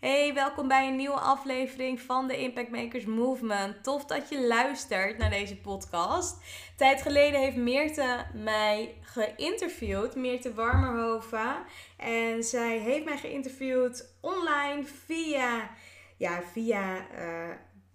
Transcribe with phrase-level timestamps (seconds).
[0.00, 3.84] Hey, welkom bij een nieuwe aflevering van de Impact Makers Movement.
[3.84, 6.36] Tof dat je luistert naar deze podcast.
[6.76, 11.56] Tijd geleden heeft Meerte mij geïnterviewd, Meerte Warmerhoven.
[11.96, 15.70] En zij heeft mij geïnterviewd online via,
[16.16, 17.54] ja, via uh,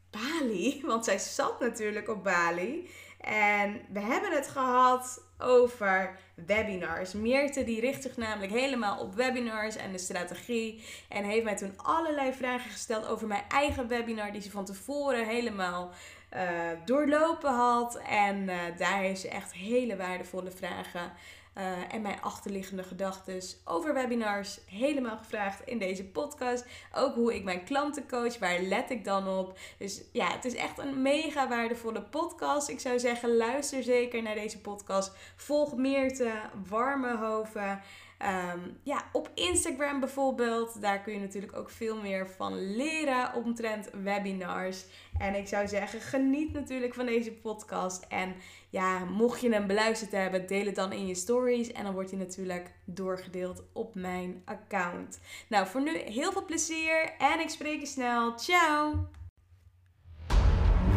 [0.09, 2.89] Bali, want zij zat natuurlijk op Bali.
[3.19, 7.13] En we hebben het gehad over webinars.
[7.13, 10.83] Meerte die richt zich namelijk helemaal op webinars en de strategie.
[11.09, 15.27] En heeft mij toen allerlei vragen gesteld over mijn eigen webinar die ze van tevoren
[15.27, 15.91] helemaal
[16.33, 16.41] uh,
[16.85, 17.99] doorlopen had.
[18.09, 21.11] En uh, daar heeft ze echt hele waardevolle vragen
[21.57, 26.65] uh, en mijn achterliggende gedachten over webinars helemaal gevraagd in deze podcast.
[26.93, 29.57] Ook hoe ik mijn klanten coach, waar let ik dan op?
[29.77, 32.69] Dus ja, het is echt een mega waardevolle podcast.
[32.69, 35.15] Ik zou zeggen, luister zeker naar deze podcast.
[35.35, 36.31] Volg Meerte
[36.67, 37.81] Warmehoven.
[38.25, 43.89] Um, ja, op Instagram bijvoorbeeld, daar kun je natuurlijk ook veel meer van leren omtrent
[44.03, 44.85] webinars.
[45.17, 48.05] En ik zou zeggen, geniet natuurlijk van deze podcast.
[48.09, 48.35] En
[48.69, 51.71] ja, mocht je hem beluisterd hebben, deel het dan in je stories.
[51.71, 55.19] En dan wordt hij natuurlijk doorgedeeld op mijn account.
[55.47, 58.39] Nou, voor nu heel veel plezier en ik spreek je snel.
[58.39, 59.07] Ciao!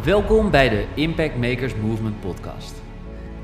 [0.03, 2.86] Welkom bij de Impact Makers Movement podcast.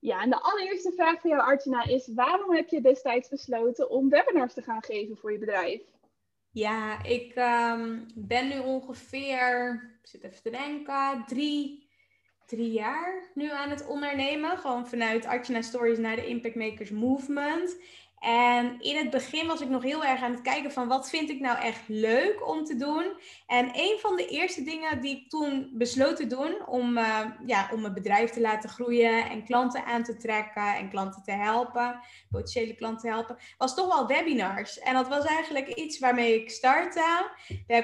[0.00, 4.08] Ja, en de allereerste vraag voor jou, Archana, is: waarom heb je destijds besloten om
[4.08, 5.82] webinars te gaan geven voor je bedrijf?
[6.52, 9.72] Ja, ik um, ben nu ongeveer,
[10.02, 11.88] ik zit even te denken, drie,
[12.46, 14.58] drie jaar nu aan het ondernemen.
[14.58, 17.76] Gewoon vanuit Archana Stories naar de Impact Makers Movement.
[18.20, 21.30] En in het begin was ik nog heel erg aan het kijken van wat vind
[21.30, 23.04] ik nou echt leuk om te doen.
[23.46, 27.68] En een van de eerste dingen die ik toen besloot te doen om, uh, ja,
[27.72, 32.00] om mijn bedrijf te laten groeien en klanten aan te trekken en klanten te helpen,
[32.30, 34.78] potentiële klanten te helpen, was toch wel webinars.
[34.78, 37.30] En dat was eigenlijk iets waarmee ik startte.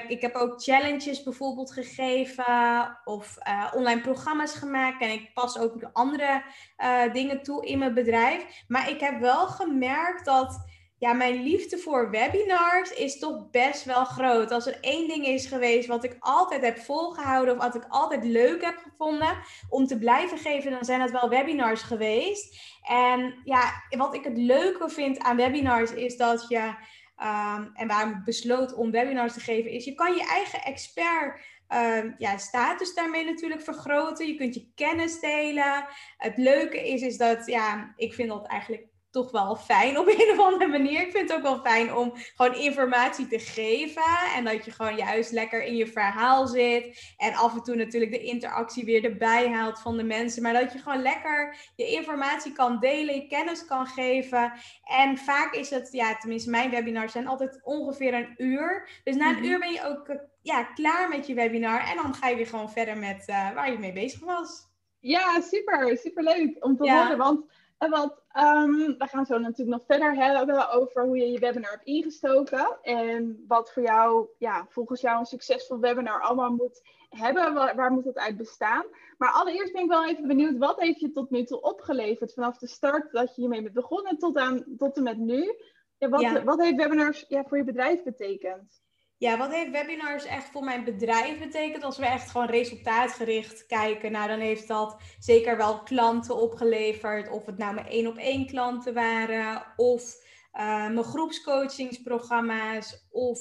[0.07, 5.01] Ik heb ook challenges bijvoorbeeld gegeven of uh, online programma's gemaakt.
[5.01, 6.43] En ik pas ook andere
[6.77, 8.63] uh, dingen toe in mijn bedrijf.
[8.67, 10.65] Maar ik heb wel gemerkt dat
[10.99, 14.51] ja, mijn liefde voor webinars is toch best wel groot.
[14.51, 18.23] Als er één ding is geweest wat ik altijd heb volgehouden of wat ik altijd
[18.23, 19.37] leuk heb gevonden
[19.69, 22.59] om te blijven geven, dan zijn het wel webinars geweest.
[22.87, 26.73] En ja, wat ik het leuke vind aan webinars is dat je,
[27.17, 31.41] um, en waarom ik besloot om webinars te geven, is je kan je eigen expert
[31.69, 34.27] um, ja, status daarmee natuurlijk vergroten.
[34.27, 35.85] Je kunt je kennis delen.
[36.17, 40.31] Het leuke is, is dat, ja, ik vind dat eigenlijk toch wel fijn op een
[40.31, 41.01] of andere manier.
[41.01, 44.03] Ik vind het ook wel fijn om gewoon informatie te geven.
[44.35, 47.13] En dat je gewoon juist lekker in je verhaal zit.
[47.17, 50.41] En af en toe natuurlijk de interactie weer erbij haalt van de mensen.
[50.41, 54.53] Maar dat je gewoon lekker je informatie kan delen, je kennis kan geven.
[54.83, 58.89] En vaak is het, ja, tenminste mijn webinars zijn altijd ongeveer een uur.
[59.03, 59.45] Dus na een mhm.
[59.45, 61.79] uur ben je ook eh, ja, klaar met je webinar.
[61.79, 64.65] En dan ga je weer gewoon verder met uh, waar je mee bezig was.
[64.99, 65.97] Ja, super.
[65.97, 67.01] Super leuk om te ja.
[67.01, 67.17] horen.
[67.17, 67.45] Want
[67.77, 71.71] en wat, um, we gaan zo natuurlijk nog verder hebben over hoe je je webinar
[71.71, 72.77] hebt ingestoken.
[72.81, 77.53] En wat voor jou, ja, volgens jou een succesvol webinar allemaal moet hebben.
[77.53, 78.85] Waar, waar, moet het uit bestaan?
[79.17, 82.33] Maar allereerst ben ik wel even benieuwd, wat heeft je tot nu toe opgeleverd?
[82.33, 85.55] Vanaf de start dat je hiermee bent begonnen tot, aan, tot en met nu.
[85.97, 88.81] Ja, wat, wat heeft webinars ja, voor je bedrijf betekend?
[89.19, 91.83] Ja, wat heeft webinars echt voor mijn bedrijf betekend?
[91.83, 97.29] Als we echt gewoon resultaatgericht kijken, nou dan heeft dat zeker wel klanten opgeleverd.
[97.29, 103.39] Of het nou mijn één op één klanten waren, of uh, mijn groepscoachingsprogramma's, of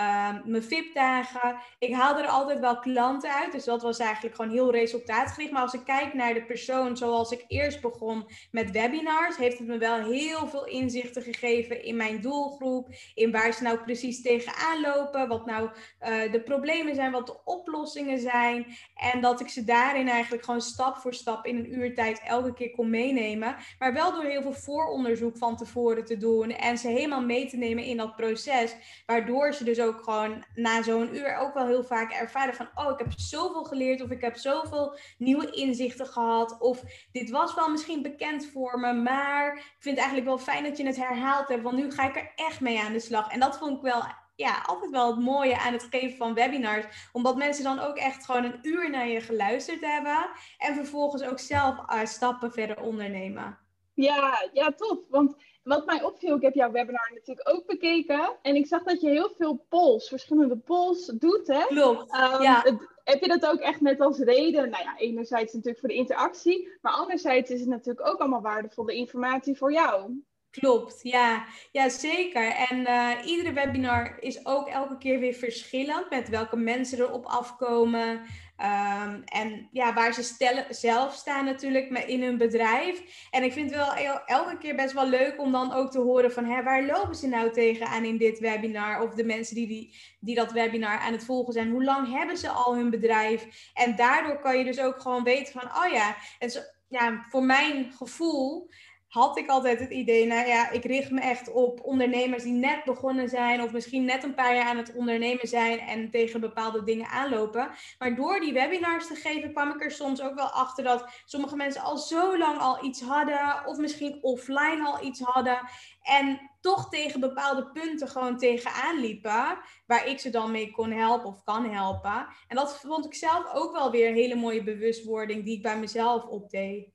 [0.00, 1.56] Um, mijn VIP-dagen.
[1.78, 3.52] Ik haalde er altijd wel klanten uit.
[3.52, 5.52] Dus dat was eigenlijk gewoon heel resultaatgericht.
[5.52, 9.66] Maar als ik kijk naar de persoon zoals ik eerst begon met webinars, heeft het
[9.66, 12.88] me wel heel veel inzichten gegeven in mijn doelgroep.
[13.14, 15.28] In waar ze nou precies tegenaan lopen.
[15.28, 15.64] Wat nou
[16.08, 18.66] uh, de problemen zijn, wat de oplossingen zijn.
[18.94, 22.70] En dat ik ze daarin eigenlijk gewoon stap voor stap in een uurtijd elke keer
[22.70, 23.56] kon meenemen.
[23.78, 26.50] Maar wel door heel veel vooronderzoek van tevoren te doen.
[26.50, 28.74] En ze helemaal mee te nemen in dat proces.
[29.06, 32.90] Waardoor ze dus ook gewoon na zo'n uur ook wel heel vaak ervaren van, oh,
[32.90, 36.82] ik heb zoveel geleerd of ik heb zoveel nieuwe inzichten gehad of
[37.12, 40.76] dit was wel misschien bekend voor me, maar ik vind het eigenlijk wel fijn dat
[40.76, 43.32] je het herhaald hebt, want nu ga ik er echt mee aan de slag.
[43.32, 44.02] En dat vond ik wel
[44.40, 47.10] ja, altijd wel het mooie aan het geven van webinars.
[47.12, 50.30] Omdat mensen dan ook echt gewoon een uur naar je geluisterd hebben.
[50.58, 53.58] En vervolgens ook zelf uh, stappen verder ondernemen.
[53.94, 54.98] Ja, ja, tof.
[55.08, 58.36] Want wat mij opviel, ik heb jouw webinar natuurlijk ook bekeken.
[58.42, 61.46] En ik zag dat je heel veel polls, verschillende polls doet.
[61.46, 61.66] Hè?
[61.66, 62.14] Klopt.
[62.14, 62.64] Um, ja.
[63.04, 64.70] heb je dat ook echt met als reden?
[64.70, 66.78] Nou ja, enerzijds natuurlijk voor de interactie.
[66.80, 70.22] Maar anderzijds is het natuurlijk ook allemaal waardevolle informatie voor jou.
[70.50, 71.44] Klopt, ja.
[71.72, 72.52] ja zeker.
[72.70, 78.20] En uh, iedere webinar is ook elke keer weer verschillend met welke mensen erop afkomen.
[78.62, 83.02] Um, en ja, waar ze stellen, zelf staan natuurlijk in hun bedrijf.
[83.30, 86.32] En ik vind het wel elke keer best wel leuk om dan ook te horen
[86.32, 89.02] van hè, waar lopen ze nou tegenaan in dit webinar?
[89.02, 92.36] Of de mensen die, die, die dat webinar aan het volgen zijn, hoe lang hebben
[92.36, 93.70] ze al hun bedrijf?
[93.74, 96.50] En daardoor kan je dus ook gewoon weten van, oh ja, en
[96.88, 98.70] ja, voor mijn gevoel
[99.10, 102.84] had ik altijd het idee, nou ja, ik richt me echt op ondernemers die net
[102.84, 106.84] begonnen zijn of misschien net een paar jaar aan het ondernemen zijn en tegen bepaalde
[106.84, 107.70] dingen aanlopen.
[107.98, 111.56] Maar door die webinars te geven kwam ik er soms ook wel achter dat sommige
[111.56, 115.58] mensen al zo lang al iets hadden of misschien offline al iets hadden
[116.02, 121.28] en toch tegen bepaalde punten gewoon tegenaan liepen waar ik ze dan mee kon helpen
[121.28, 122.26] of kan helpen.
[122.48, 125.78] En dat vond ik zelf ook wel weer een hele mooie bewustwording die ik bij
[125.78, 126.88] mezelf opdeed.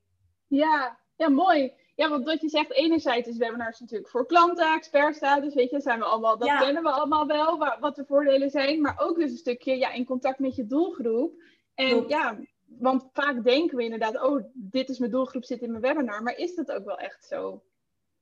[0.46, 1.84] Ja, ja, mooi.
[1.96, 5.98] Ja, want wat je zegt, enerzijds is webinars natuurlijk voor klanten, expertstatus, weet je, zijn
[5.98, 8.80] we allemaal, dat kennen we allemaal wel, wat de voordelen zijn.
[8.80, 11.42] Maar ook dus een stukje ja, in contact met je doelgroep.
[11.74, 15.82] En ja, want vaak denken we inderdaad, oh, dit is mijn doelgroep, zit in mijn
[15.82, 16.22] webinar.
[16.22, 17.62] Maar is dat ook wel echt zo?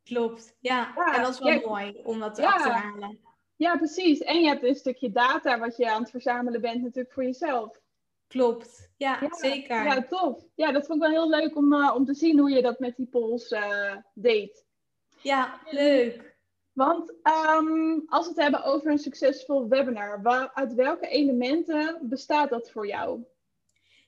[0.05, 0.97] Klopt, ja.
[1.15, 3.19] en dat is wel mooi om dat te achterhalen.
[3.57, 4.19] Ja, precies.
[4.19, 7.81] En je hebt een stukje data wat je aan het verzamelen bent natuurlijk voor jezelf.
[8.35, 9.85] Klopt, ja, zeker.
[9.85, 10.45] Ja, tof.
[10.55, 12.79] Ja, dat vond ik wel heel leuk om, uh, om te zien hoe je dat
[12.79, 14.67] met die polls uh, deed.
[15.23, 16.37] Ja, leuk.
[16.73, 22.51] Want um, als we het hebben over een succesvol webinar, waar, uit welke elementen bestaat
[22.51, 23.25] dat voor jou?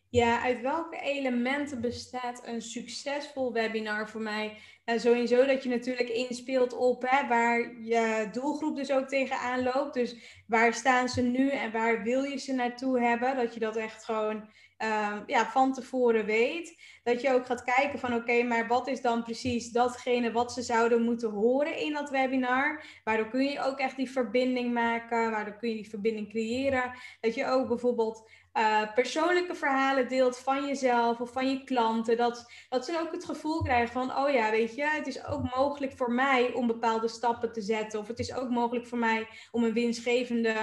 [0.08, 4.58] Ja, uit welke elementen bestaat een succesvol webinar voor mij?
[4.87, 9.94] Nou, sowieso dat je natuurlijk inspeelt op hè, waar je doelgroep dus ook tegenaan loopt.
[9.94, 10.17] Dus
[10.47, 13.37] waar staan ze nu en waar wil je ze naartoe hebben?
[13.37, 14.37] Dat je dat echt gewoon
[14.79, 16.83] um, ja, van tevoren weet.
[17.03, 20.62] Dat je ook gaat kijken van oké, maar wat is dan precies datgene wat ze
[20.62, 22.85] zouden moeten horen in dat webinar?
[23.05, 26.93] Waardoor kun je ook echt die verbinding maken, waardoor kun je die verbinding creëren.
[27.21, 32.17] Dat je ook bijvoorbeeld uh, persoonlijke verhalen deelt van jezelf of van je klanten.
[32.17, 35.55] Dat, dat ze ook het gevoel krijgen van, oh ja, weet je, het is ook
[35.56, 37.99] mogelijk voor mij om bepaalde stappen te zetten.
[37.99, 40.54] Of het is ook mogelijk voor mij om een winstgevende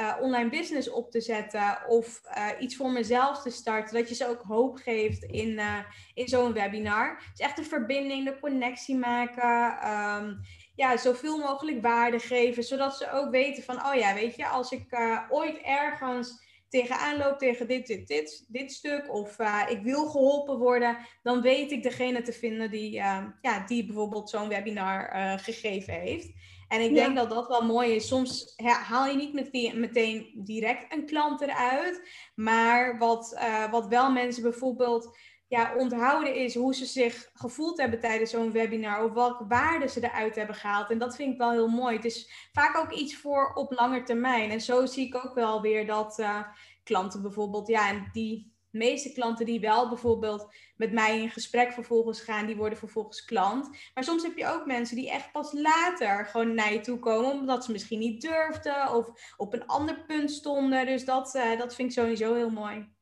[0.00, 1.78] uh, online business op te zetten.
[1.86, 3.94] Of uh, iets voor mezelf te starten.
[3.94, 5.60] Dat je ze ook hoop geeft in,
[6.14, 7.22] in zo'n webinar.
[7.30, 9.88] Dus echt de verbinding, de connectie maken.
[9.92, 10.40] Um,
[10.74, 12.62] ja, zoveel mogelijk waarde geven.
[12.62, 17.38] Zodat ze ook weten van, oh ja, weet je, als ik ooit ergens tegenaan loop
[17.38, 21.82] tegen dit, dit, dit, dit stuk, of uh, ik wil geholpen worden, dan weet ik
[21.82, 26.30] degene te vinden die, uh, ja, die bijvoorbeeld zo'n webinar uh, gegeven heeft.
[26.68, 28.08] En ik denk dat dat wel mooi is.
[28.08, 34.42] Soms haal je niet meteen, meteen direct een klant eruit, maar wat, wat wel mensen
[34.42, 35.16] bijvoorbeeld
[35.48, 39.04] ja, onthouden is hoe ze zich gevoeld hebben tijdens zo'n webinar.
[39.04, 40.90] Of welke waarden ze eruit hebben gehaald.
[40.90, 41.96] En dat vind ik wel heel mooi.
[41.96, 44.50] Het is vaak ook iets voor op lange termijn.
[44.50, 46.42] En zo zie ik ook wel weer dat uh,
[46.84, 52.20] klanten bijvoorbeeld, ja, en die meeste klanten die wel bijvoorbeeld met mij in gesprek vervolgens
[52.20, 53.68] gaan, die worden vervolgens klant.
[53.94, 57.30] Maar soms heb je ook mensen die echt pas later gewoon naar je toe komen,
[57.30, 60.86] omdat ze misschien niet durfden of op een ander punt stonden.
[60.86, 62.96] Dus dat, uh, dat vind ik sowieso heel mooi.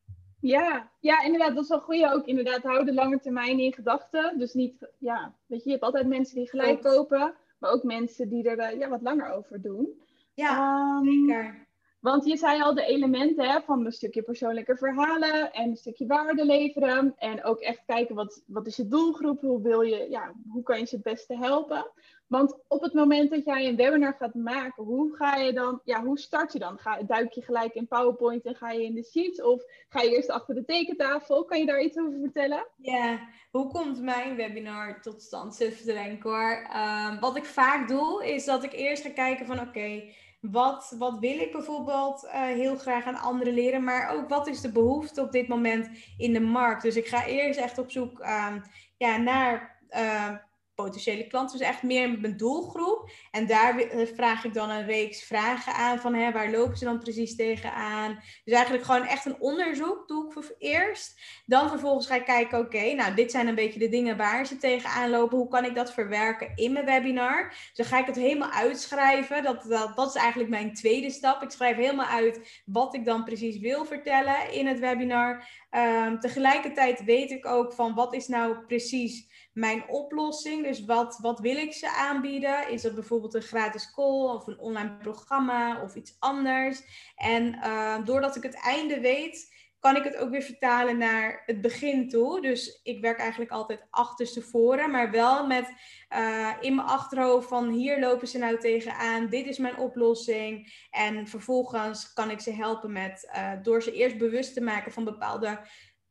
[0.47, 2.03] Ja, ja, inderdaad, dat is wel goed.
[2.03, 4.37] Ook inderdaad, hou de lange termijn in gedachten.
[4.37, 8.29] Dus niet, ja, weet je, je hebt altijd mensen die gelijk kopen, maar ook mensen
[8.29, 10.01] die er ja, wat langer over doen.
[10.33, 11.67] Ja, um, zeker.
[11.99, 16.05] Want je zei al de elementen hè, van een stukje persoonlijke verhalen en een stukje
[16.05, 17.15] waarde leveren.
[17.17, 20.79] En ook echt kijken wat, wat is je doelgroep, hoe, wil je, ja, hoe kan
[20.79, 21.91] je ze het beste helpen.
[22.27, 26.03] Want op het moment dat jij een webinar gaat maken, hoe ga je dan, ja,
[26.03, 26.77] hoe start je dan?
[26.77, 29.41] Ga, duik je gelijk in PowerPoint en ga je in de Sheets?
[29.41, 31.45] Of ga je eerst achter de tekentafel?
[31.45, 32.67] Kan je daar iets over vertellen?
[32.77, 33.19] Ja,
[33.51, 35.57] hoe komt mijn webinar tot stand?
[35.85, 36.67] Denken hoor.
[36.71, 40.03] Ehm, wat ik vaak doe, is dat ik eerst ga kijken van oké,
[40.41, 44.61] wat, wat wil ik bijvoorbeeld uh, heel graag aan anderen leren, maar ook wat is
[44.61, 46.81] de behoefte op dit moment in de markt.
[46.81, 48.61] Dus ik ga eerst echt op zoek um,
[48.97, 50.35] ja, naar uh,
[50.83, 53.09] potentiële klanten, dus echt meer mijn doelgroep.
[53.31, 56.85] En daar eh, vraag ik dan een reeks vragen aan van hè, waar lopen ze
[56.85, 58.19] dan precies tegenaan.
[58.43, 61.19] Dus eigenlijk gewoon echt een onderzoek doe ik voor eerst.
[61.45, 64.57] Dan vervolgens ga ik kijken, oké, nou dit zijn een beetje de dingen waar ze
[64.57, 65.37] tegenaan lopen.
[65.37, 67.49] Hoe kan ik dat verwerken in mijn webinar?
[67.49, 69.43] Dus dan ga ik het helemaal uitschrijven.
[69.43, 71.41] Dat, dat, dat is eigenlijk mijn tweede stap.
[71.41, 75.47] Ik schrijf helemaal uit wat ik dan precies wil vertellen in het webinar.
[75.71, 80.63] Um, tegelijkertijd weet ik ook van wat is nou precies mijn oplossing.
[80.63, 82.69] Dus wat, wat wil ik ze aanbieden?
[82.69, 86.81] Is dat bijvoorbeeld een gratis call of een online programma of iets anders?
[87.15, 91.61] En uh, doordat ik het einde weet, kan ik het ook weer vertalen naar het
[91.61, 92.41] begin toe.
[92.41, 95.73] Dus ik werk eigenlijk altijd achterstevoren, maar wel met
[96.15, 100.85] uh, in mijn achterhoofd van hier lopen ze nou tegenaan, dit is mijn oplossing.
[100.91, 105.03] En vervolgens kan ik ze helpen met, uh, door ze eerst bewust te maken van
[105.03, 105.59] bepaalde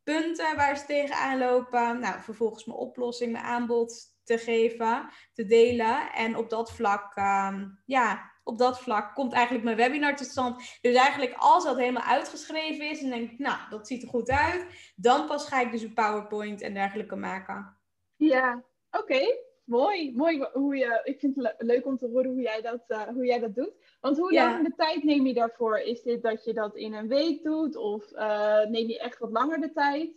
[0.07, 2.01] punten waar ze tegenaan lopen.
[2.01, 6.13] Nou, vervolgens mijn oplossing, mijn aanbod te geven, te delen.
[6.13, 10.79] En op dat vlak, um, ja, op dat vlak komt eigenlijk mijn webinar tot stand.
[10.81, 14.31] Dus eigenlijk als dat helemaal uitgeschreven is en denk ik, nou, dat ziet er goed
[14.31, 14.93] uit.
[14.97, 17.77] Dan pas ga ik dus een PowerPoint en dergelijke maken.
[18.17, 19.45] Ja, oké.
[19.65, 23.03] Mooi, mooi hoe je, ik vind het leuk om te horen hoe jij dat, uh,
[23.03, 23.75] hoe jij dat doet.
[24.07, 25.79] Want hoe lang de tijd neem je daarvoor?
[25.79, 29.31] Is dit dat je dat in een week doet of uh, neem je echt wat
[29.31, 30.11] langer de tijd?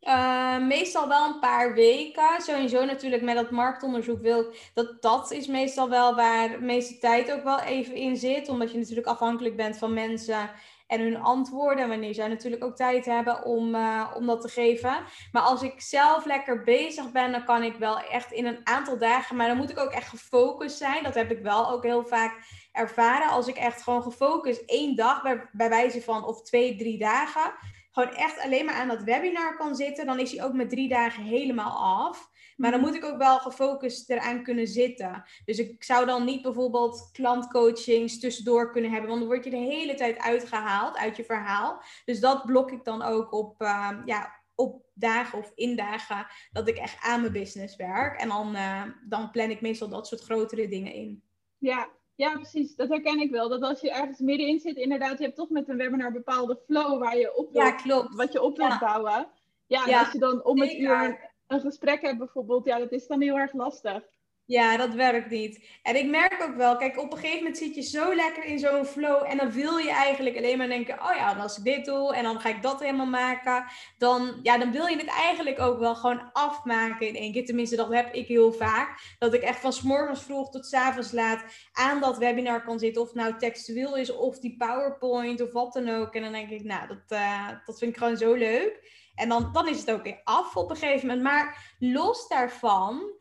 [0.00, 2.40] Uh, meestal wel een paar weken.
[2.40, 7.32] Sowieso natuurlijk met dat marktonderzoek wil dat dat is meestal wel waar de meeste tijd
[7.32, 8.48] ook wel even in zit.
[8.48, 10.50] Omdat je natuurlijk afhankelijk bent van mensen
[10.86, 11.88] en hun antwoorden.
[11.88, 14.94] Wanneer zij natuurlijk ook tijd hebben om, uh, om dat te geven.
[15.32, 18.98] Maar als ik zelf lekker bezig ben, dan kan ik wel echt in een aantal
[18.98, 19.36] dagen.
[19.36, 21.02] Maar dan moet ik ook echt gefocust zijn.
[21.02, 23.28] Dat heb ik wel ook heel vaak ervaren.
[23.28, 27.52] Als ik echt gewoon gefocust één dag, bij, bij wijze van of twee, drie dagen.
[27.90, 30.06] Gewoon echt alleen maar aan dat webinar kan zitten.
[30.06, 32.30] Dan is hij ook met drie dagen helemaal af.
[32.56, 32.88] Maar dan mhm.
[32.88, 35.24] moet ik ook wel gefocust eraan kunnen zitten.
[35.44, 39.08] Dus ik zou dan niet bijvoorbeeld klantcoachings tussendoor kunnen hebben.
[39.08, 41.82] Want dan word je de hele tijd uitgehaald uit je verhaal.
[42.04, 46.68] Dus dat blok ik dan ook op, uh, ja, op dagen of in dagen dat
[46.68, 48.20] ik echt aan mijn business werk.
[48.20, 51.22] En dan, uh, dan plan ik meestal dat soort grotere dingen in.
[51.58, 52.76] Ja, ja, precies.
[52.76, 53.48] Dat herken ik wel.
[53.48, 56.58] Dat als je ergens middenin zit, inderdaad, je hebt toch met een webinar een bepaalde
[56.66, 58.14] flow waar je op wilt, ja, klopt.
[58.14, 59.28] wat je op wilt bouwen.
[59.66, 63.06] Ja, en als je dan om het uur een gesprek hebt bijvoorbeeld, ja, dat is
[63.06, 64.04] dan heel erg lastig.
[64.52, 65.64] Ja, dat werkt niet.
[65.82, 68.58] En ik merk ook wel, kijk, op een gegeven moment zit je zo lekker in
[68.58, 71.84] zo'n flow en dan wil je eigenlijk alleen maar denken, oh ja, als ik dit
[71.84, 73.64] doe en dan ga ik dat helemaal maken,
[73.98, 77.44] dan, ja, dan wil je het eigenlijk ook wel gewoon afmaken in één keer.
[77.44, 79.16] Tenminste, dat heb ik heel vaak.
[79.18, 82.78] Dat ik echt van s morgens vroeg tot s avonds laat aan dat webinar kan
[82.78, 86.14] zitten, of het nou textueel is of die PowerPoint of wat dan ook.
[86.14, 89.00] En dan denk ik, nou, dat, uh, dat vind ik gewoon zo leuk.
[89.14, 91.24] En dan, dan is het ook weer af op een gegeven moment.
[91.24, 93.12] Maar los daarvan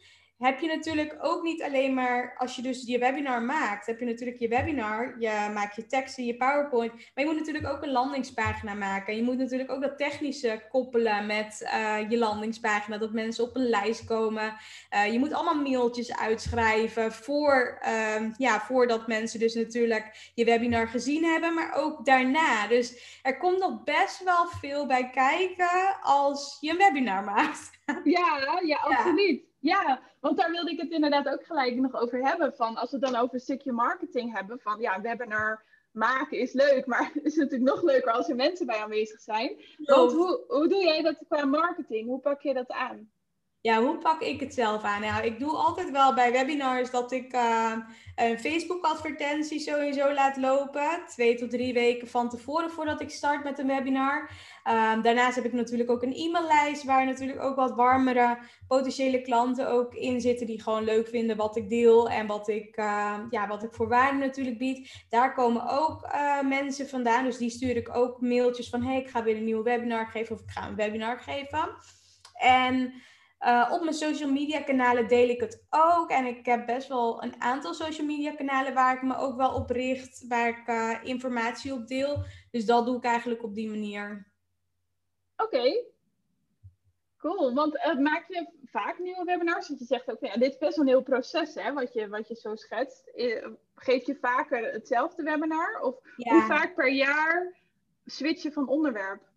[0.42, 4.06] heb je natuurlijk ook niet alleen maar, als je dus je webinar maakt, heb je
[4.06, 7.92] natuurlijk je webinar, je maakt je teksten, je PowerPoint, maar je moet natuurlijk ook een
[7.92, 9.16] landingspagina maken.
[9.16, 13.70] Je moet natuurlijk ook dat technische koppelen met uh, je landingspagina, dat mensen op een
[13.70, 14.56] lijst komen.
[14.94, 20.88] Uh, je moet allemaal mailtjes uitschrijven voor, uh, ja, voordat mensen dus natuurlijk je webinar
[20.88, 22.68] gezien hebben, maar ook daarna.
[22.68, 27.70] Dus er komt nog best wel veel bij kijken als je een webinar maakt.
[28.04, 29.42] Ja, ja, absoluut.
[29.44, 29.51] Ja,
[30.20, 32.54] want daar wilde ik het inderdaad ook gelijk nog over hebben.
[32.56, 34.60] Van als we het dan over een stukje marketing hebben.
[34.60, 36.86] Van ja, webinar maken is leuk.
[36.86, 39.62] Maar het is natuurlijk nog leuker als er mensen bij aanwezig zijn.
[39.78, 42.08] Want hoe, hoe doe jij dat qua marketing?
[42.08, 43.12] Hoe pak je dat aan?
[43.62, 45.02] Ja, hoe pak ik het zelf aan?
[45.02, 47.78] Nou, ik doe altijd wel bij webinars dat ik uh,
[48.22, 51.02] een Facebook-advertentie sowieso laat lopen.
[51.08, 54.30] Twee tot drie weken van tevoren voordat ik start met een webinar.
[54.68, 58.38] Uh, daarnaast heb ik natuurlijk ook een e-maillijst waar natuurlijk ook wat warmere
[58.68, 60.48] potentiële klanten ook in zitten.
[60.48, 63.88] Die gewoon leuk vinden wat ik deel en wat ik, uh, ja, wat ik voor
[63.88, 65.06] waarde natuurlijk bied.
[65.10, 67.24] Daar komen ook eh, mensen vandaan.
[67.24, 70.36] Dus die stuur ik ook mailtjes van hey, ik ga weer een nieuwe webinar geven
[70.36, 71.70] of ik ga een webinar geven.
[72.34, 72.94] En
[73.46, 76.10] Uh, op mijn social media kanalen deel ik het ook.
[76.10, 79.54] En ik heb best wel een aantal social media kanalen waar ik me ook wel
[79.54, 82.24] op richt, waar ik uh, informatie op deel.
[82.52, 84.32] Dus dat doe ik eigenlijk op die manier.
[85.36, 85.84] Oké,
[87.22, 89.68] Cool, want uh, maak je vaak nieuwe webinars?
[89.68, 92.28] Dat je zegt ook, ja, dit is best een heel proces, hè, wat je, wat
[92.28, 93.12] je zo schetst.
[93.76, 95.80] Geef je vaker hetzelfde webinar?
[95.82, 97.56] Of hoe vaak per jaar
[98.06, 99.31] switch je van onderwerp?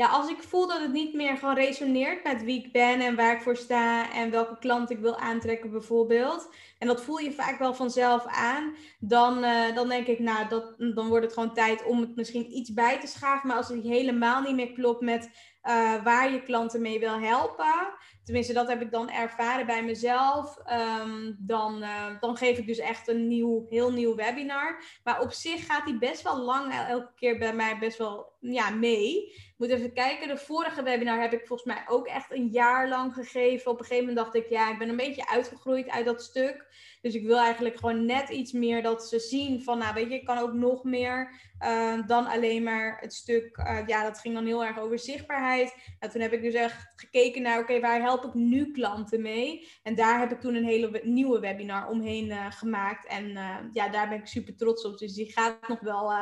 [0.00, 3.16] Ja, als ik voel dat het niet meer gewoon resoneert met wie ik ben en
[3.16, 6.48] waar ik voor sta en welke klant ik wil aantrekken bijvoorbeeld.
[6.78, 8.74] En dat voel je vaak wel vanzelf aan.
[8.98, 12.56] Dan, uh, dan denk ik, nou, dat, dan wordt het gewoon tijd om het misschien
[12.56, 13.48] iets bij te schaven.
[13.48, 15.30] Maar als het helemaal niet meer klopt met
[15.64, 17.92] uh, waar je klanten mee wil helpen.
[18.24, 20.56] Tenminste, dat heb ik dan ervaren bij mezelf.
[21.00, 24.82] Um, dan, uh, dan geef ik dus echt een nieuw, heel nieuw webinar.
[25.04, 28.70] Maar op zich gaat die best wel lang elke keer bij mij best wel ja,
[28.70, 29.34] mee.
[29.56, 30.28] Moet even kijken.
[30.28, 33.70] De vorige webinar heb ik volgens mij ook echt een jaar lang gegeven.
[33.70, 36.66] Op een gegeven moment dacht ik, ja, ik ben een beetje uitgegroeid uit dat stuk.
[37.00, 40.14] Dus ik wil eigenlijk gewoon net iets meer dat ze zien van, nou weet je,
[40.14, 44.34] ik kan ook nog meer uh, dan alleen maar het stuk, uh, ja, dat ging
[44.34, 45.74] dan heel erg over zichtbaarheid.
[45.98, 49.68] En toen heb ik dus echt gekeken naar, oké, waar help ik nu klanten mee?
[49.82, 53.06] En daar heb ik toen een hele nieuwe webinar omheen uh, gemaakt.
[53.06, 53.28] En
[53.72, 54.98] ja, daar ben ik super trots op.
[54.98, 56.12] Dus die gaat nog wel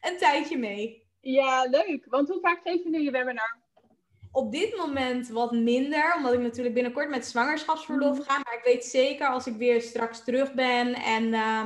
[0.00, 1.04] een tijdje mee.
[1.20, 2.06] Ja, leuk.
[2.08, 3.64] Want hoe vaak geef je nu je webinar?
[4.36, 8.26] op dit moment wat minder, omdat ik natuurlijk binnenkort met zwangerschapsverlof mhm.
[8.26, 8.32] ga.
[8.32, 11.64] Maar ik weet zeker als ik weer straks terug ben en, uh,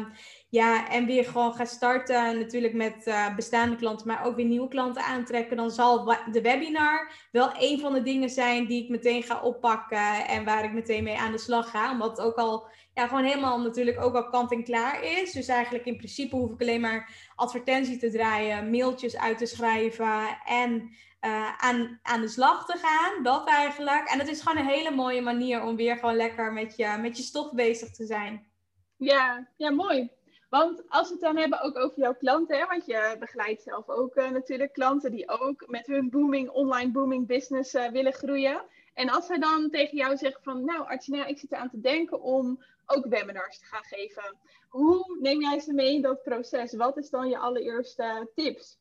[0.51, 4.69] ja, en weer gewoon ga starten, natuurlijk met uh, bestaande klanten, maar ook weer nieuwe
[4.69, 9.23] klanten aantrekken, dan zal de webinar wel een van de dingen zijn die ik meteen
[9.23, 11.93] ga oppakken en waar ik meteen mee aan de slag ga.
[11.93, 15.33] Omdat het ook al ja, gewoon helemaal natuurlijk ook al kant en klaar is.
[15.33, 20.39] Dus eigenlijk in principe hoef ik alleen maar advertentie te draaien, mailtjes uit te schrijven
[20.45, 20.73] en
[21.21, 23.23] uh, aan, aan de slag te gaan.
[23.23, 24.09] Dat eigenlijk.
[24.09, 27.17] En het is gewoon een hele mooie manier om weer gewoon lekker met je, met
[27.17, 28.49] je stof bezig te zijn.
[28.97, 30.11] Ja, ja, mooi.
[30.51, 33.89] Want als we het dan hebben ook over jouw klanten, hè, want je begeleidt zelf
[33.89, 38.63] ook uh, natuurlijk klanten die ook met hun booming, online booming business uh, willen groeien.
[38.95, 42.23] En als zij dan tegen jou zeggen van, nou Artsina, ik zit eraan te denken
[42.23, 44.37] om ook webinars te gaan geven.
[44.69, 46.75] Hoe neem jij ze mee in dat proces?
[46.75, 48.79] Wat is dan je allereerste tips?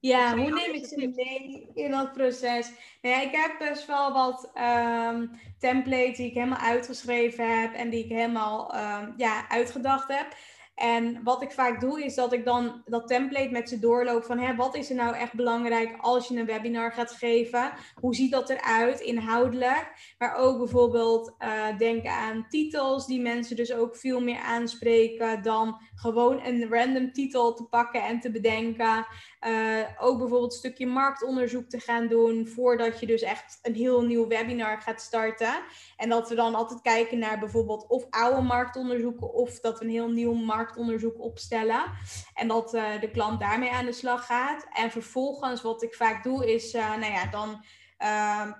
[0.00, 2.70] Ja, hoe neem ik ze mee in dat proces?
[3.02, 7.90] Nou ja, ik heb best wel wat um, templates die ik helemaal uitgeschreven heb en
[7.90, 10.26] die ik helemaal um, ja, uitgedacht heb.
[10.78, 14.38] En wat ik vaak doe, is dat ik dan dat template met ze doorloop van
[14.38, 17.72] hè, wat is er nou echt belangrijk als je een webinar gaat geven?
[17.94, 20.14] Hoe ziet dat eruit inhoudelijk?
[20.18, 25.80] Maar ook bijvoorbeeld uh, denken aan titels die mensen dus ook veel meer aanspreken dan
[25.98, 29.06] gewoon een random titel te pakken en te bedenken.
[29.46, 34.02] Uh, ook bijvoorbeeld een stukje marktonderzoek te gaan doen voordat je dus echt een heel
[34.02, 35.62] nieuw webinar gaat starten.
[35.96, 39.90] En dat we dan altijd kijken naar bijvoorbeeld of oude marktonderzoeken of dat we een
[39.90, 41.82] heel nieuw marktonderzoek opstellen.
[42.34, 44.66] En dat uh, de klant daarmee aan de slag gaat.
[44.72, 47.64] En vervolgens wat ik vaak doe is, uh, nou ja, dan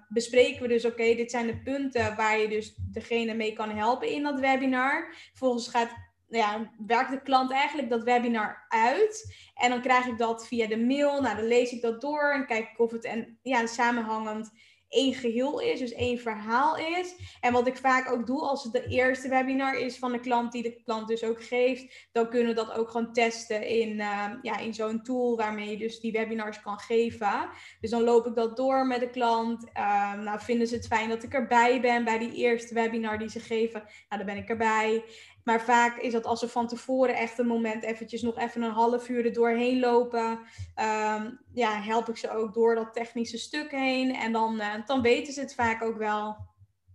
[0.09, 4.09] bespreken we dus, oké, dit zijn de punten waar je dus degene mee kan helpen
[4.09, 5.15] in dat webinar.
[5.29, 9.35] Vervolgens gaat ja, werkt de klant eigenlijk dat webinar uit.
[9.55, 11.21] En dan krijg ik dat via de mail.
[11.21, 14.51] Nou, dan lees ik dat door en kijk ik of het en ja, samenhangend
[14.89, 17.15] één geheel is, dus één verhaal is.
[17.41, 20.53] En wat ik vaak ook doe als het de eerste webinar is van de klant
[20.53, 24.27] die de klant dus ook geeft, dan kunnen we dat ook gewoon testen in, uh,
[24.43, 27.49] ja, in zo'n tool waarmee je dus die webinars kan geven.
[27.81, 29.67] Dus dan loop ik dat door met de klant.
[29.77, 33.31] Uh, nou, vinden ze het fijn dat ik erbij ben bij die eerste webinar die
[33.31, 33.83] ze geven?
[34.09, 35.05] Nou, dan ben ik erbij.
[35.49, 38.71] Maar vaak is dat als we van tevoren echt een moment eventjes nog even een
[38.71, 40.31] half uur er doorheen lopen.
[40.77, 44.15] Um, ja, help ik ze ook door dat technische stuk heen.
[44.15, 46.37] En dan, uh, dan weten ze het vaak ook wel.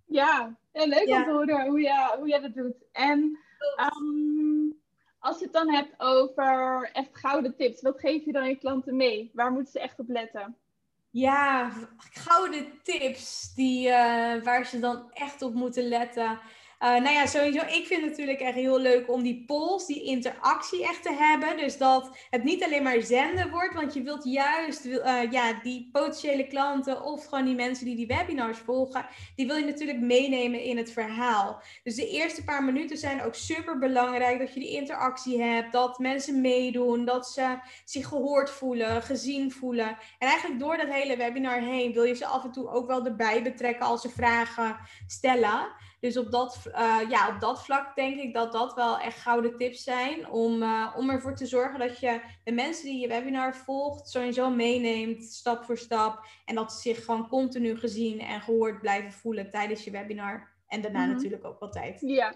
[0.05, 2.75] Ja, leuk om te horen hoe, je, hoe jij dat doet.
[2.91, 3.39] En
[3.79, 4.79] um,
[5.19, 8.95] als je het dan hebt over echt gouden tips, wat geef je dan je klanten
[8.95, 9.31] mee?
[9.33, 10.57] Waar moeten ze echt op letten?
[11.09, 16.39] Ja, gouden tips die, uh, waar ze dan echt op moeten letten.
[16.83, 20.03] Uh, nou ja, sowieso, ik vind het natuurlijk echt heel leuk om die polls, die
[20.03, 21.57] interactie echt te hebben.
[21.57, 25.89] Dus dat het niet alleen maar zenden wordt, want je wilt juist uh, ja, die
[25.91, 30.61] potentiële klanten of gewoon die mensen die die webinars volgen, die wil je natuurlijk meenemen
[30.61, 31.61] in het verhaal.
[31.83, 35.99] Dus de eerste paar minuten zijn ook super belangrijk dat je die interactie hebt, dat
[35.99, 39.97] mensen meedoen, dat ze zich gehoord voelen, gezien voelen.
[40.17, 43.05] En eigenlijk door dat hele webinar heen wil je ze af en toe ook wel
[43.05, 45.91] erbij betrekken als ze vragen stellen.
[46.03, 49.57] Dus op dat, uh, ja, op dat vlak denk ik dat dat wel echt gouden
[49.57, 50.29] tips zijn.
[50.29, 54.49] Om, uh, om ervoor te zorgen dat je de mensen die je webinar volgt sowieso
[54.49, 56.25] meeneemt, stap voor stap.
[56.45, 60.51] En dat ze zich gewoon continu gezien en gehoord blijven voelen tijdens je webinar.
[60.67, 61.13] En daarna mhm.
[61.13, 62.01] natuurlijk ook altijd.
[62.01, 62.35] Ja,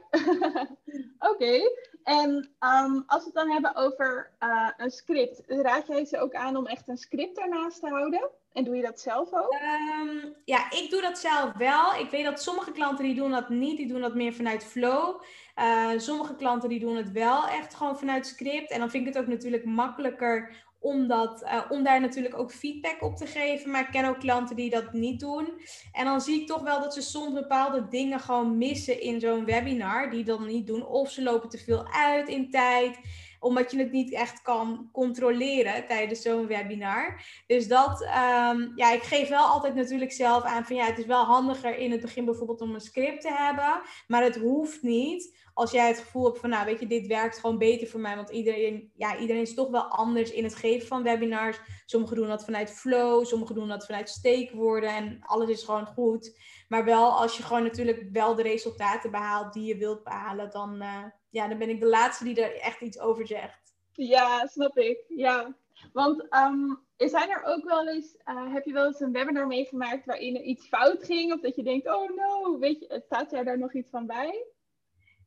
[1.32, 1.60] oké.
[2.08, 6.34] En um, als we het dan hebben over uh, een script, raad jij ze ook
[6.34, 8.30] aan om echt een script daarnaast te houden?
[8.54, 9.54] En doe je dat zelf ook?
[9.54, 11.96] Um, ja, ik doe dat zelf wel.
[11.96, 13.78] Ik weet dat sommige klanten die doen dat niet.
[13.78, 15.22] Die doen dat meer vanuit flow.
[15.56, 18.72] Uh, sommige klanten die doen het wel echt gewoon vanuit script.
[18.72, 23.02] En dan vind ik het ook natuurlijk makkelijker om, uh, om daar natuurlijk ook feedback
[23.02, 23.72] op te geven.
[23.72, 25.62] Maar ik ken ook klanten die dat niet doen.
[25.92, 29.46] En dan zie ik toch wel dat ze soms bepaalde dingen gewoon missen in zo'n
[29.46, 30.10] webinar.
[30.10, 30.86] Die dan niet doen.
[30.86, 33.00] Of ze lopen te veel uit in tijd
[33.40, 37.22] omdat je het niet echt kan controleren tijdens zo'n webinar.
[37.48, 41.06] Dus dat, um, ja, ik geef wel altijd natuurlijk zelf aan van ja, het is
[41.06, 43.82] wel handiger in het begin bijvoorbeeld om een script te hebben.
[44.08, 47.40] Maar het hoeft niet als jij het gevoel hebt van, nou weet je, dit werkt
[47.40, 48.16] gewoon beter voor mij.
[48.16, 51.60] Want iedereen, ja, iedereen is toch wel anders in het geven van webinars.
[51.86, 54.90] Sommigen doen dat vanuit flow, sommigen doen dat vanuit steekwoorden.
[54.90, 56.40] En alles is gewoon goed.
[56.68, 60.82] Maar wel als je gewoon natuurlijk wel de resultaten behaalt die je wilt behalen, dan,
[60.82, 61.04] uh,
[61.38, 63.74] ja, dan ben ik de laatste die er echt iets over zegt.
[63.92, 65.06] Ja, snap ik.
[65.08, 65.56] Ja.
[65.94, 70.06] Want um, zijn er ook wel eens, uh, heb je wel eens een webinar meegemaakt
[70.06, 71.34] waarin er iets fout ging?
[71.34, 74.46] Of dat je denkt, oh no, weet je, staat jij daar nog iets van bij?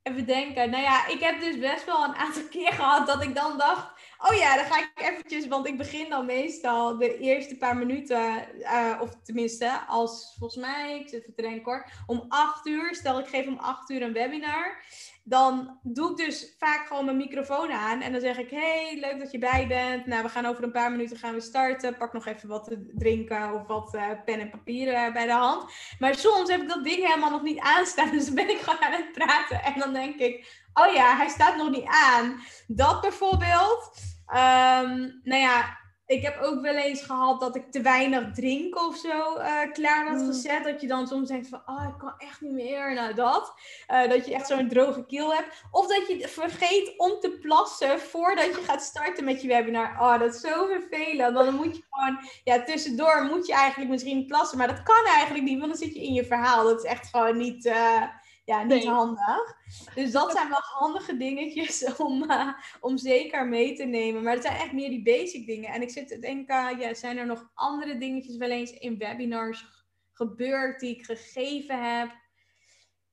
[0.02, 0.70] Even denken.
[0.70, 4.00] Nou ja, ik heb dus best wel een aantal keer gehad dat ik dan dacht...
[4.28, 5.46] Oh ja, dan ga ik eventjes...
[5.46, 8.46] Want ik begin dan meestal de eerste paar minuten...
[8.58, 11.00] Uh, of tenminste, als volgens mij...
[11.00, 11.90] Ik zit denken hoor.
[12.06, 12.94] Om acht uur.
[12.94, 14.82] Stel ik geef om acht uur een webinar
[15.30, 18.00] dan doe ik dus vaak gewoon mijn microfoon aan.
[18.00, 20.06] En dan zeg ik, hey, leuk dat je bij bent.
[20.06, 21.96] Nou, we gaan over een paar minuten gaan we starten.
[21.96, 25.32] Pak nog even wat te drinken of wat uh, pen en papier uh, bij de
[25.32, 25.72] hand.
[25.98, 28.10] Maar soms heb ik dat ding helemaal nog niet aanstaan.
[28.20, 29.62] Dus dan ben ik gewoon aan het praten.
[29.62, 32.40] En dan denk ik, oh ja, hij staat nog niet aan.
[32.66, 33.90] Dat bijvoorbeeld.
[34.32, 38.96] Um, nou ja, ik heb ook wel eens gehad dat ik te weinig drink of
[38.96, 40.26] zo uh, klaar had mm.
[40.26, 40.64] gezet.
[40.64, 42.94] Dat je dan soms denkt van, oh, ik kan echt niet meer.
[42.94, 43.54] Nou, dat.
[43.92, 45.62] Uh, dat je echt zo'n droge keel hebt.
[45.70, 49.96] Of dat je vergeet om te plassen voordat je gaat starten met je webinar.
[50.00, 51.34] Oh, dat is zo vervelend.
[51.34, 54.58] Dan moet je gewoon, ja, tussendoor moet je eigenlijk misschien plassen.
[54.58, 56.64] Maar dat kan eigenlijk niet, want dan zit je in je verhaal.
[56.64, 57.64] Dat is echt gewoon niet...
[57.64, 58.02] Uh,
[58.50, 59.56] ja, niet handig.
[59.94, 64.22] Dus dat zijn wel handige dingetjes om, uh, om zeker mee te nemen.
[64.22, 65.70] Maar het zijn echt meer die basic dingen.
[65.70, 69.64] En ik zit te denken, ja, zijn er nog andere dingetjes wel eens in webinars
[70.12, 72.18] gebeurd die ik gegeven heb?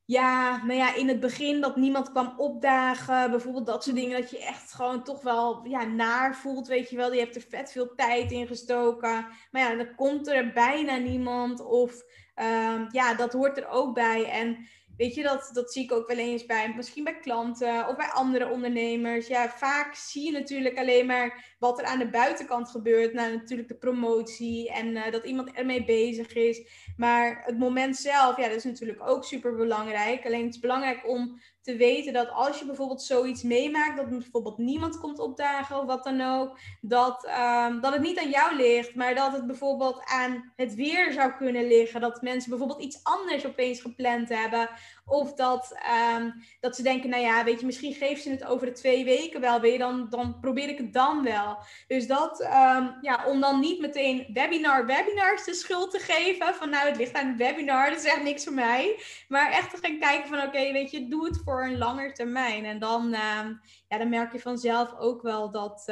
[0.06, 3.32] Ja, nou ja, in het begin dat niemand kwam opdagen.
[3.32, 4.22] Bijvoorbeeld dat soort dingen.
[4.22, 6.68] Dat je echt gewoon toch wel ja, naar voelt.
[6.68, 9.28] Weet je wel, je hebt er vet veel tijd in gestoken.
[9.52, 11.66] Maar ja, dan komt er bijna niemand.
[11.66, 12.04] Of
[12.36, 14.30] um, ja, dat hoort er ook bij.
[14.30, 14.68] En
[14.98, 18.08] Weet je, dat, dat zie ik ook wel eens bij, misschien bij klanten of bij
[18.08, 19.28] andere ondernemers.
[19.28, 23.14] Ja, vaak zie je natuurlijk alleen maar wat er aan de buitenkant gebeurt.
[23.14, 26.68] Nou, natuurlijk de promotie en uh, dat iemand ermee bezig is.
[26.98, 30.26] Maar het moment zelf, ja, dat is natuurlijk ook super belangrijk.
[30.26, 34.58] Alleen het is belangrijk om te weten dat als je bijvoorbeeld zoiets meemaakt, dat bijvoorbeeld
[34.58, 37.28] niemand komt opdagen of wat dan ook, dat,
[37.68, 41.32] um, dat het niet aan jou ligt, maar dat het bijvoorbeeld aan het weer zou
[41.32, 42.02] kunnen liggen.
[42.02, 44.70] Dat mensen bijvoorbeeld iets anders opeens gepland hebben.
[45.06, 45.78] Of dat,
[46.18, 49.06] um, dat ze denken, nou ja, weet je, misschien geeft ze het over de twee
[49.06, 51.58] weken wel weer, dan, dan probeer ik het dan wel.
[51.88, 56.70] Dus dat, um, ja, om dan niet meteen webinar, webinars de schuld te geven, van
[56.70, 59.00] nou, het ligt aan het webinar, dat is echt niks voor mij.
[59.28, 62.66] Maar echt te gaan kijken van, oké, weet je, doe het voor een langer termijn.
[62.66, 65.84] En dan, um, ja, dan merk je vanzelf ook wel dat,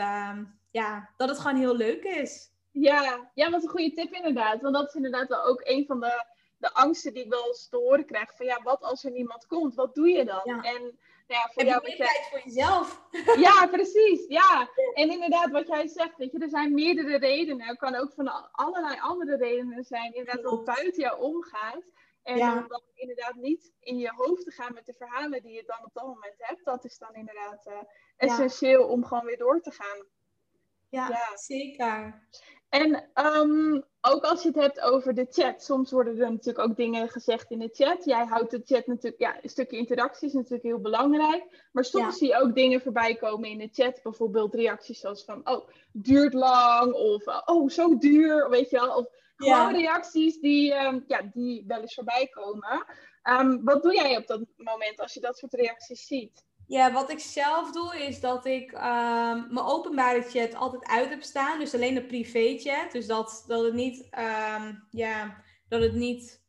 [0.72, 2.54] ja, dat het gewoon heel leuk is.
[2.72, 4.62] Ja, ja, wat een goede tip inderdaad.
[4.62, 6.26] Want dat is inderdaad wel ook een van de
[6.58, 8.36] de angsten die ik wel eens te horen krijg.
[8.36, 9.76] Van ja, wat als er niemand komt?
[9.76, 10.42] Wat doe je dan?
[10.44, 10.62] Ja.
[10.62, 10.82] En
[11.28, 11.90] nou ja, voor Heb jou.
[11.90, 13.02] Je tijd voor jezelf.
[13.46, 14.28] Ja, precies.
[14.28, 14.70] Ja.
[14.94, 17.68] En inderdaad, wat jij zegt, weet je, er zijn meerdere redenen.
[17.68, 20.14] Er kan ook van allerlei andere redenen zijn.
[20.14, 21.92] Inderdaad, wat buiten jou omgaat.
[22.26, 22.58] En ja.
[22.58, 25.86] om dan inderdaad niet in je hoofd te gaan met de verhalen die je dan
[25.86, 26.66] op dat moment hebt.
[26.66, 27.74] Dat is dan inderdaad uh,
[28.18, 28.88] essentieel ja.
[28.88, 30.06] om gewoon weer door te gaan.
[30.90, 31.38] Ja, ja.
[31.38, 32.24] zeker.
[32.70, 36.76] En um, ook als je het hebt over de chat, soms worden er natuurlijk ook
[36.76, 38.06] dingen gezegd in de chat.
[38.06, 41.68] Jij houdt de chat natuurlijk, ja, een stukje interactie is natuurlijk heel belangrijk.
[41.72, 44.00] Maar soms zie je ook dingen voorbij komen in de chat.
[44.04, 46.94] Bijvoorbeeld reacties zoals van, oh, duurt lang.
[46.94, 48.96] Of, oh, zo duur, weet je wel.
[48.96, 52.86] Of gewoon reacties die, um, ja, die wel eens voorbij komen.
[53.24, 56.46] Um, wat doe jij op dat moment als je dat soort reacties ziet?
[56.68, 61.24] Ja, wat ik zelf doe is dat ik um, mijn openbare chat altijd uit heb
[61.24, 61.60] staan.
[61.60, 62.92] Dus alleen de privé chat.
[62.92, 64.08] Dus dat, dat het niet,
[64.90, 66.44] ja, dat het niet,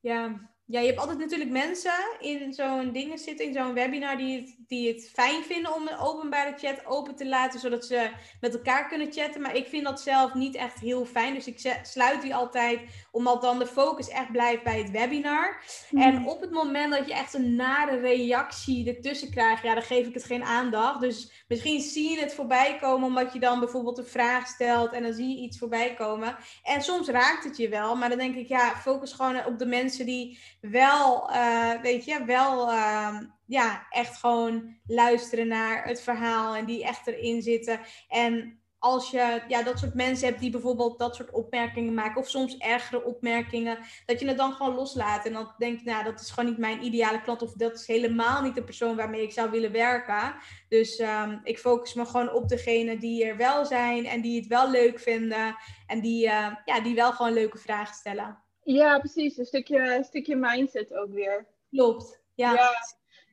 [0.00, 4.40] ja, ja, je hebt altijd natuurlijk mensen in zo'n dingen zitten, in zo'n webinar, die
[4.40, 8.54] het, die het fijn vinden om een openbare chat open te laten, zodat ze met
[8.54, 9.40] elkaar kunnen chatten.
[9.40, 11.34] Maar ik vind dat zelf niet echt heel fijn.
[11.34, 15.62] Dus ik sluit die altijd, omdat dan de focus echt blijft bij het webinar.
[15.90, 16.02] Mhm.
[16.02, 20.06] En op het moment dat je echt een nare reactie ertussen krijgt, ja, dan geef
[20.06, 21.00] ik het geen aandacht.
[21.00, 25.02] Dus misschien zie je het voorbij komen, omdat je dan bijvoorbeeld een vraag stelt en
[25.02, 26.36] dan zie je iets voorbij komen.
[26.62, 29.66] En soms raakt het je wel, maar dan denk ik, ja, focus gewoon op de
[29.66, 36.54] mensen die wel, uh, weet je, wel uh, ja, echt gewoon luisteren naar het verhaal
[36.54, 37.80] en die echt erin zitten.
[38.08, 42.28] En als je ja, dat soort mensen hebt die bijvoorbeeld dat soort opmerkingen maken, of
[42.28, 45.26] soms ergere opmerkingen, dat je het dan gewoon loslaat.
[45.26, 47.86] En dan denk je, nou, dat is gewoon niet mijn ideale klant, of dat is
[47.86, 50.34] helemaal niet de persoon waarmee ik zou willen werken.
[50.68, 54.46] Dus um, ik focus me gewoon op degene die er wel zijn en die het
[54.46, 58.47] wel leuk vinden en die, uh, ja, die wel gewoon leuke vragen stellen.
[58.74, 59.36] Ja, precies.
[59.36, 61.46] Een stukje, een stukje mindset ook weer.
[61.70, 62.20] Klopt.
[62.34, 62.52] Ja.
[62.52, 62.70] ja.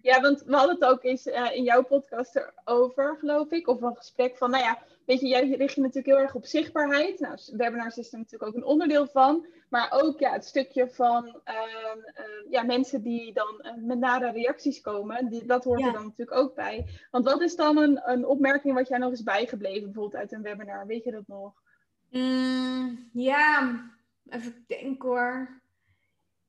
[0.01, 3.67] ja want we hadden het ook eens uh, in jouw podcast erover, geloof ik.
[3.67, 6.45] Of een gesprek van, nou ja, weet je, jij richt je natuurlijk heel erg op
[6.45, 7.19] zichtbaarheid.
[7.19, 9.45] Nou, webinars is er natuurlijk ook een onderdeel van.
[9.69, 14.31] Maar ook ja, het stukje van uh, uh, ja, mensen die dan uh, met nare
[14.31, 15.29] reacties komen.
[15.29, 16.85] Die, dat hoort er dan natuurlijk ook bij.
[17.11, 20.41] Want wat is dan een, een opmerking wat jij nog is bijgebleven, bijvoorbeeld uit een
[20.41, 20.87] webinar?
[20.87, 21.53] Weet je dat nog?
[22.09, 23.81] Mm, ja,
[24.29, 25.63] Even denken hoor.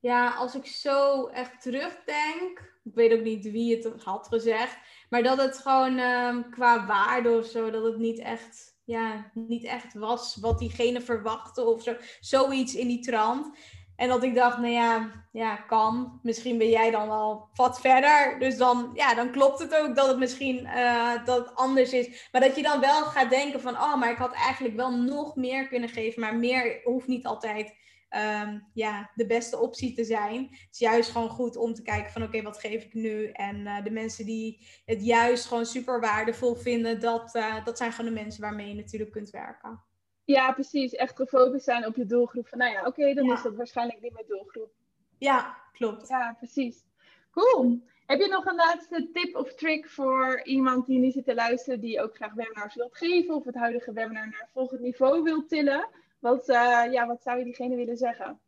[0.01, 2.75] Ja, als ik zo echt terugdenk.
[2.85, 4.79] Ik weet ook niet wie het had gezegd.
[5.11, 7.71] Maar dat het gewoon um, qua waarde of zo.
[7.71, 11.97] Dat het niet echt, ja, niet echt was wat diegene verwachtte of zo.
[12.21, 13.59] Zoiets in die trant.
[13.97, 16.21] En dat ik dacht, nou ja, ja, kan.
[16.23, 18.39] Misschien ben jij dan wel wat verder.
[18.39, 22.29] Dus dan, ja, dan klopt het ook dat het misschien uh, dat anders is.
[22.33, 25.37] Maar dat je dan wel gaat denken van, oh, maar ik had eigenlijk wel nog
[25.37, 26.21] meer kunnen geven.
[26.21, 27.75] Maar meer hoeft niet altijd
[28.11, 30.43] um, ja, de beste optie te zijn.
[30.51, 33.31] Het is juist gewoon goed om te kijken van, oké, wat geef ik nu?
[33.31, 37.93] En uh, de mensen die het juist gewoon super waardevol vinden, dat, uh, dat zijn
[37.93, 39.85] gewoon de mensen waarmee je natuurlijk kunt werken.
[40.27, 40.95] Ja, precies.
[40.95, 42.49] Echt gefocust zijn op je doelgroep.
[42.49, 44.71] Van, nou ja, oké, dan is dat waarschijnlijk niet mijn doelgroep.
[45.19, 46.09] Ja, klopt.
[46.09, 46.85] Ja, precies.
[47.31, 47.81] Cool.
[48.07, 51.81] Heb je nog een laatste tip of trick voor iemand die nu zit te luisteren,
[51.81, 55.89] die ook graag webinars wilt geven of het huidige webinar naar volgend niveau wilt tillen?
[56.19, 58.41] Wat, uh, ja, wat zou je diegene willen zeggen?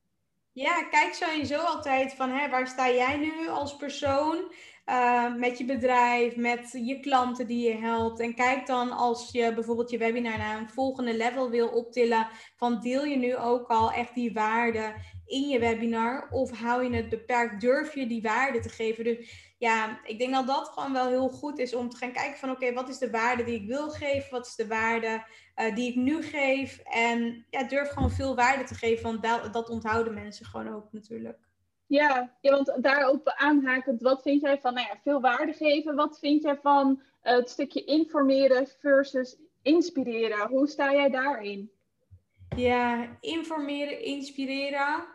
[0.53, 4.53] Ja, kijk sowieso altijd van hè, waar sta jij nu als persoon?
[4.89, 8.21] Uh, met je bedrijf, met je klanten die je helpt.
[8.21, 12.81] En kijk dan als je bijvoorbeeld je webinar naar een volgende level wil optillen, van
[12.81, 14.95] deel je nu ook al echt die waarde
[15.27, 17.61] in je webinar of hou je het beperkt?
[17.61, 19.05] Durf je die waarde te geven?
[19.05, 22.39] Dus ja, ik denk dat dat gewoon wel heel goed is om te gaan kijken
[22.39, 24.31] van oké, wat is de waarde die ik wil geven?
[24.31, 25.25] Wat is de waarde
[25.57, 26.79] uh, die ik nu geef?
[26.79, 31.48] En ja, durf gewoon veel waarde te geven, want dat onthouden mensen gewoon ook natuurlijk.
[31.89, 35.95] Ja, ja, want daarop aanhakend, wat vind jij van nou ja, veel waarde geven?
[35.95, 40.49] Wat vind jij van uh, het stukje informeren versus inspireren?
[40.49, 41.71] Hoe sta jij daarin?
[42.57, 45.07] Ja, informeren, inspireren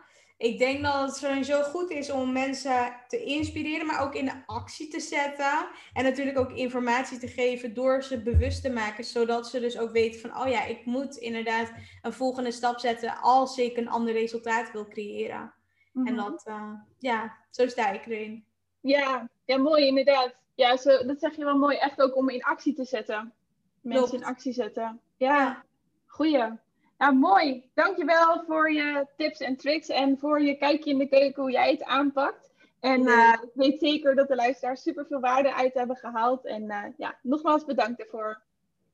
[0.44, 4.88] ik denk dat het sowieso goed is om mensen te inspireren, maar ook in actie
[4.88, 5.66] te zetten.
[5.92, 9.92] En natuurlijk ook informatie te geven door ze bewust te maken, zodat ze dus ook
[9.92, 14.12] weten van, oh ja, ik moet inderdaad een volgende stap zetten als ik een ander
[14.12, 15.54] resultaat wil creëren.
[15.94, 16.16] En mhm.
[16.16, 18.44] dat, uh, ja, zo sta ik erin.
[18.80, 20.34] Ja, ja mooi inderdaad.
[20.54, 21.76] Ja, zo, dat zeg je wel mooi.
[21.76, 23.32] Echt ook om in actie te zetten.
[23.80, 25.00] Mensen in actie zetten.
[25.16, 25.64] Ja, ja.
[26.06, 26.62] goeie.
[26.98, 27.70] Nou, mooi.
[27.74, 31.70] Dankjewel voor je tips en tricks en voor je kijkje in de keuken hoe jij
[31.70, 32.52] het aanpakt.
[32.80, 36.44] En uh, ik weet zeker dat de luisteraars super veel waarde uit hebben gehaald.
[36.44, 38.42] En uh, ja, nogmaals bedankt ervoor.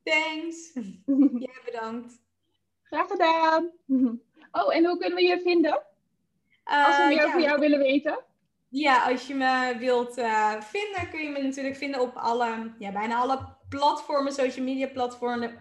[0.02, 0.72] Thanks.
[1.44, 2.20] Jij bedankt.
[2.82, 3.70] Graag gedaan.
[4.52, 5.82] Oh, en hoe kunnen we je vinden?
[6.70, 8.18] Als we meer over jou willen weten.
[8.68, 10.14] Ja, als je me wilt
[10.60, 15.60] vinden, kun je me natuurlijk vinden op alle, ja, bijna alle platformen, social media platformen,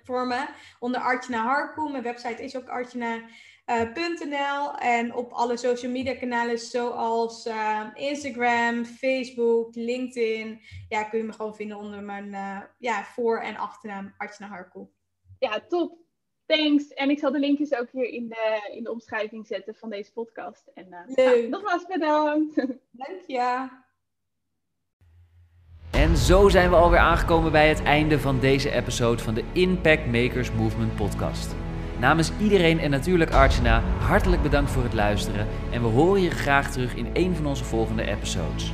[0.79, 1.91] onder Artjana Harkoe.
[1.91, 4.75] Mijn website is ook artjana.nl.
[4.77, 10.61] en op alle social media kanalen zoals uh, Instagram, Facebook, LinkedIn.
[10.89, 14.87] Ja, kun je me gewoon vinden onder mijn uh, ja, voor- en achternaam Artjana Harkoe.
[15.39, 15.97] Ja, top.
[16.55, 16.93] Thanks.
[16.93, 20.11] En ik zal de linkjes ook hier in de, in de omschrijving zetten van deze
[20.11, 20.71] podcast.
[20.73, 21.25] En uh, Leuk.
[21.25, 22.55] Nou, nogmaals bedankt.
[22.91, 23.67] Dank je.
[25.91, 30.05] En zo zijn we alweer aangekomen bij het einde van deze episode van de Impact
[30.05, 31.55] Makers Movement podcast.
[31.99, 36.71] Namens iedereen en natuurlijk Archana, hartelijk bedankt voor het luisteren en we horen je graag
[36.71, 38.73] terug in een van onze volgende episodes.